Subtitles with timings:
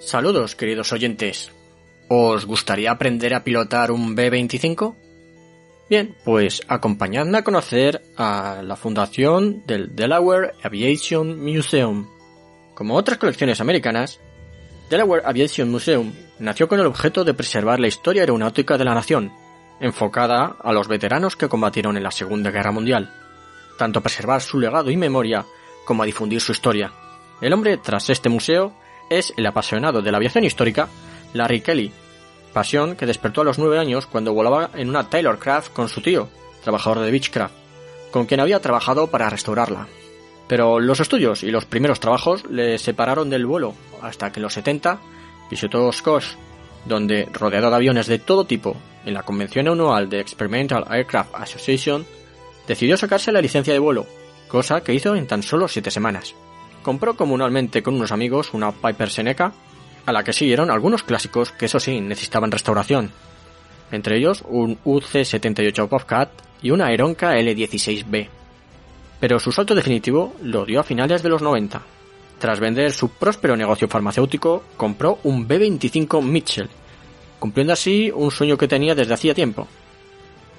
[0.00, 1.52] Saludos, queridos oyentes.
[2.08, 4.96] ¿Os gustaría aprender a pilotar un B-25?
[5.90, 12.08] Bien, pues acompañadme a conocer a la fundación del Delaware Aviation Museum.
[12.74, 14.20] Como otras colecciones americanas,
[14.88, 19.30] Delaware Aviation Museum nació con el objeto de preservar la historia aeronáutica de la nación,
[19.80, 23.12] enfocada a los veteranos que combatieron en la Segunda Guerra Mundial,
[23.76, 25.44] tanto a preservar su legado y memoria
[25.84, 26.90] como a difundir su historia.
[27.42, 28.79] El hombre tras este museo
[29.10, 30.88] es el apasionado de la aviación histórica
[31.34, 31.92] Larry Kelly,
[32.54, 36.00] pasión que despertó a los nueve años cuando volaba en una Taylor Craft con su
[36.00, 36.28] tío,
[36.62, 37.54] trabajador de Beechcraft,
[38.10, 39.86] con quien había trabajado para restaurarla.
[40.48, 44.54] Pero los estudios y los primeros trabajos le separaron del vuelo hasta que en los
[44.54, 44.98] 70
[45.50, 46.36] visitó Scotch,
[46.86, 52.06] donde, rodeado de aviones de todo tipo, en la convención anual de Experimental Aircraft Association,
[52.66, 54.06] decidió sacarse la licencia de vuelo,
[54.48, 56.34] cosa que hizo en tan solo siete semanas
[56.82, 59.52] compró comunalmente con unos amigos una Piper Seneca,
[60.06, 63.10] a la que siguieron algunos clásicos que eso sí necesitaban restauración,
[63.90, 66.30] entre ellos un UC-78 Bobcat
[66.62, 68.28] y una Aeronca L-16B.
[69.18, 71.82] Pero su salto definitivo lo dio a finales de los 90.
[72.38, 76.70] Tras vender su próspero negocio farmacéutico, compró un B-25 Mitchell,
[77.38, 79.68] cumpliendo así un sueño que tenía desde hacía tiempo.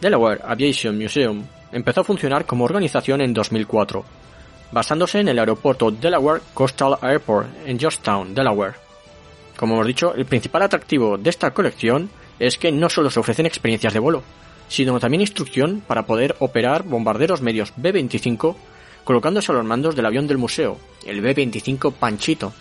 [0.00, 4.04] Delaware Aviation Museum empezó a funcionar como organización en 2004,
[4.72, 8.74] basándose en el aeropuerto Delaware Coastal Airport en Georgetown, Delaware.
[9.56, 13.46] Como hemos dicho, el principal atractivo de esta colección es que no solo se ofrecen
[13.46, 14.22] experiencias de vuelo,
[14.68, 18.56] sino también instrucción para poder operar bombarderos medios B-25
[19.04, 22.52] colocándose a los mandos del avión del museo, el B-25 Panchito.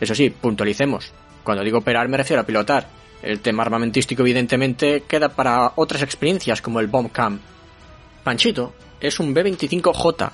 [0.00, 1.12] Eso sí, puntualicemos.
[1.42, 2.86] Cuando digo operar me refiero a pilotar.
[3.22, 7.40] El tema armamentístico evidentemente queda para otras experiencias como el Bomb Camp.
[8.22, 10.30] Panchito es un B-25J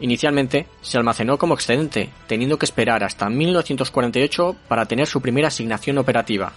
[0.00, 5.98] Inicialmente se almacenó como excedente, teniendo que esperar hasta 1948 para tener su primera asignación
[5.98, 6.52] operativa.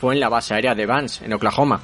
[0.00, 1.82] Fue en la base aérea de Vance, en Oklahoma,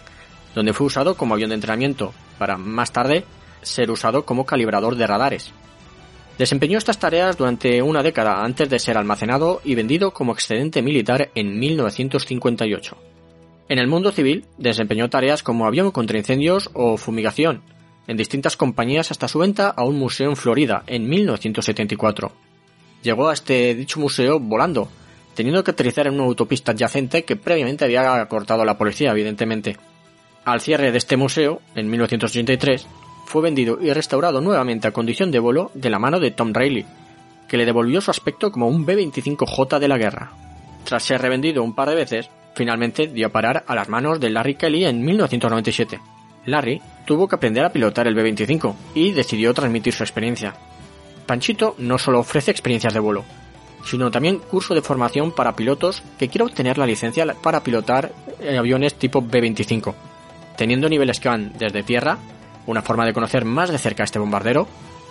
[0.54, 3.24] donde fue usado como avión de entrenamiento, para más tarde
[3.62, 5.52] ser usado como calibrador de radares.
[6.40, 11.28] Desempeñó estas tareas durante una década antes de ser almacenado y vendido como excedente militar
[11.34, 12.96] en 1958.
[13.68, 17.60] En el mundo civil desempeñó tareas como avión contra incendios o fumigación
[18.06, 22.32] en distintas compañías hasta su venta a un museo en Florida en 1974.
[23.02, 24.88] Llegó a este dicho museo volando,
[25.34, 29.76] teniendo que aterrizar en una autopista adyacente que previamente había cortado la policía, evidentemente.
[30.46, 32.86] Al cierre de este museo, en 1983,
[33.30, 36.84] fue vendido y restaurado nuevamente a condición de vuelo de la mano de Tom Reilly,
[37.46, 40.32] que le devolvió su aspecto como un B-25J de la guerra.
[40.82, 44.30] Tras ser revendido un par de veces, finalmente dio a parar a las manos de
[44.30, 46.00] Larry Kelly en 1997.
[46.46, 50.52] Larry tuvo que aprender a pilotar el B-25 y decidió transmitir su experiencia.
[51.26, 53.24] Panchito no solo ofrece experiencias de vuelo,
[53.84, 58.10] sino también curso de formación para pilotos que quieran obtener la licencia para pilotar
[58.40, 59.94] eh, aviones tipo B-25,
[60.56, 62.18] teniendo niveles que van desde tierra
[62.70, 64.66] una forma de conocer más de cerca a este bombardero,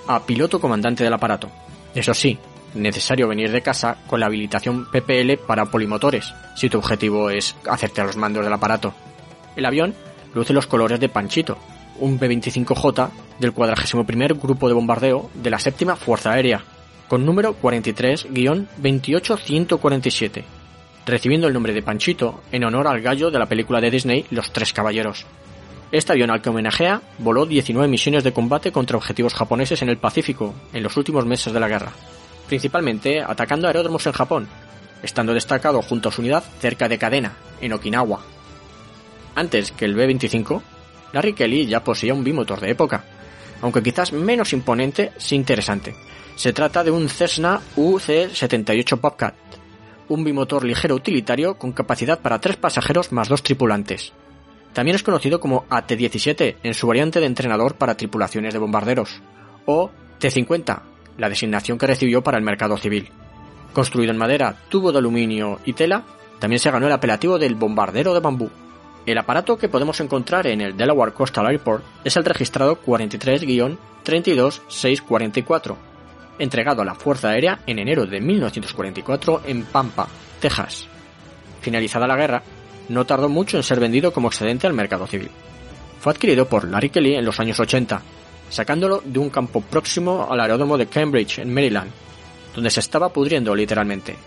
[0.07, 1.49] a piloto comandante del aparato.
[1.93, 2.37] Eso sí,
[2.73, 8.01] necesario venir de casa con la habilitación PPL para polimotores, si tu objetivo es hacerte
[8.01, 8.93] a los mandos del aparato.
[9.55, 9.95] El avión
[10.33, 11.57] luce los colores de Panchito,
[11.99, 14.05] un B-25J del 41
[14.35, 16.63] Grupo de Bombardeo de la Séptima Fuerza Aérea,
[17.07, 20.43] con número 43-28147,
[21.05, 24.53] recibiendo el nombre de Panchito en honor al gallo de la película de Disney Los
[24.53, 25.25] Tres Caballeros.
[25.91, 29.97] Este avión al que homenajea voló 19 misiones de combate contra objetivos japoneses en el
[29.97, 31.91] Pacífico en los últimos meses de la guerra,
[32.47, 34.47] principalmente atacando aeródromos en Japón,
[35.01, 38.19] estando destacado junto a su unidad cerca de Cadena, en Okinawa.
[39.33, 40.61] Antes que el B-25,
[41.11, 43.03] Larry Kelly ya poseía un bimotor de época,
[43.63, 45.95] aunque quizás menos imponente si interesante.
[46.35, 49.35] Se trata de un Cessna UC-78 Bobcat,
[50.07, 54.13] un bimotor ligero utilitario con capacidad para tres pasajeros más dos tripulantes,
[54.73, 59.21] también es conocido como AT-17 en su variante de entrenador para tripulaciones de bombarderos,
[59.65, 60.81] o T-50,
[61.17, 63.09] la designación que recibió para el mercado civil.
[63.73, 66.03] Construido en madera, tubo de aluminio y tela,
[66.39, 68.49] también se ganó el apelativo del bombardero de bambú.
[69.05, 75.75] El aparato que podemos encontrar en el Delaware Coastal Airport es el registrado 43-32644,
[76.37, 80.07] entregado a la Fuerza Aérea en enero de 1944 en Pampa,
[80.39, 80.87] Texas.
[81.61, 82.41] Finalizada la guerra,
[82.89, 85.29] no tardó mucho en ser vendido como excedente al mercado civil.
[85.99, 88.01] Fue adquirido por Larry Kelly en los años 80,
[88.49, 91.91] sacándolo de un campo próximo al aeródromo de Cambridge, en Maryland,
[92.53, 94.17] donde se estaba pudriendo literalmente,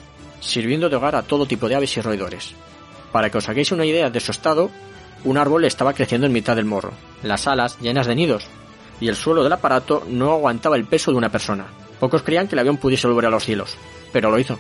[0.41, 2.55] sirviendo de hogar a todo tipo de aves y roedores.
[3.11, 4.71] Para que os hagáis una idea de su estado,
[5.25, 6.93] un árbol estaba creciendo en mitad del morro,
[7.23, 8.47] las alas llenas de nidos,
[9.01, 11.67] y el suelo del aparato no aguantaba el peso de una persona.
[11.99, 13.77] Pocos creían que el avión pudiese volver a los cielos,
[14.13, 14.59] pero lo hizo.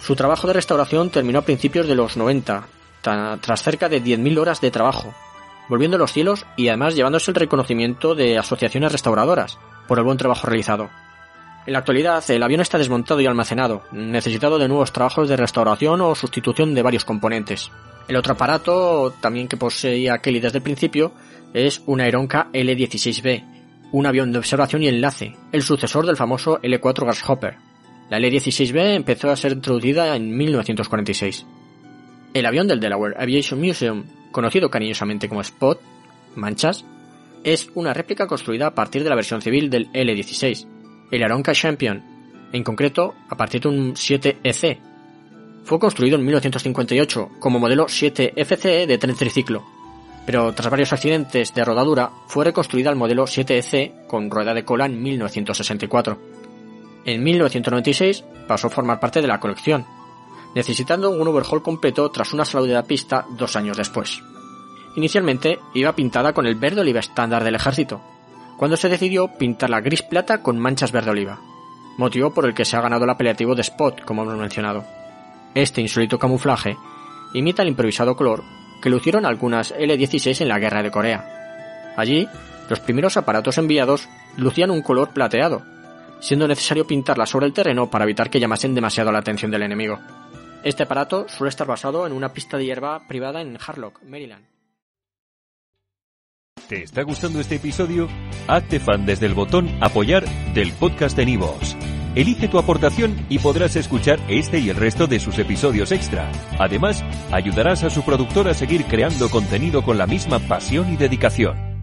[0.00, 2.66] Su trabajo de restauración terminó a principios de los 90,
[3.04, 5.14] tras cerca de 10.000 horas de trabajo,
[5.68, 10.18] volviendo a los cielos y además llevándose el reconocimiento de asociaciones restauradoras por el buen
[10.18, 10.90] trabajo realizado.
[11.66, 16.00] En la actualidad, el avión está desmontado y almacenado, necesitado de nuevos trabajos de restauración
[16.00, 17.70] o sustitución de varios componentes.
[18.06, 21.12] El otro aparato, también que poseía Kelly desde el principio,
[21.54, 23.44] es un Aeronca L-16B,
[23.92, 27.56] un avión de observación y enlace, el sucesor del famoso L-4 Grasshopper.
[28.10, 31.46] La L-16B empezó a ser introducida en 1946.
[32.34, 35.80] El avión del Delaware Aviation Museum, conocido cariñosamente como Spot,
[36.34, 36.84] Manchas,
[37.44, 40.66] es una réplica construida a partir de la versión civil del L-16,
[41.12, 42.02] el Aeronca Champion,
[42.52, 44.78] en concreto a partir de un 7EC.
[45.62, 49.64] Fue construido en 1958 como modelo 7FCE de tren triciclo,
[50.26, 54.86] pero tras varios accidentes de rodadura fue reconstruida al modelo 7EC con rueda de cola
[54.86, 56.18] en 1964.
[57.04, 59.86] En 1996 pasó a formar parte de la colección,
[60.54, 64.22] necesitando un overhaul completo tras una salud de la pista dos años después.
[64.96, 68.00] Inicialmente iba pintada con el verde oliva estándar del ejército,
[68.56, 71.40] cuando se decidió pintarla gris plata con manchas verde oliva,
[71.98, 74.84] motivo por el que se ha ganado el apelativo de Spot, como hemos mencionado.
[75.54, 76.76] Este insólito camuflaje
[77.32, 78.44] imita el improvisado color
[78.80, 81.94] que lucieron algunas L-16 en la guerra de Corea.
[81.96, 82.28] Allí,
[82.68, 85.62] los primeros aparatos enviados lucían un color plateado,
[86.20, 89.98] siendo necesario pintarla sobre el terreno para evitar que llamasen demasiado la atención del enemigo.
[90.64, 94.46] Este aparato suele estar basado en una pista de hierba privada en Harlock, Maryland.
[96.66, 98.08] ¿Te está gustando este episodio?
[98.48, 100.24] Hazte fan desde el botón Apoyar
[100.54, 101.76] del podcast de Nivos.
[102.14, 106.32] Elige tu aportación y podrás escuchar este y el resto de sus episodios extra.
[106.58, 111.73] Además, ayudarás a su productor a seguir creando contenido con la misma pasión y dedicación.